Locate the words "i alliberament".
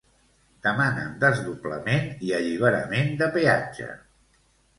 2.29-3.13